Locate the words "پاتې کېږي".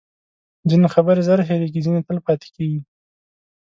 2.25-2.81